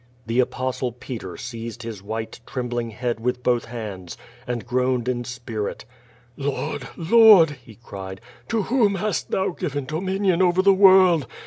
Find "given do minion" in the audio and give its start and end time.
9.59-10.41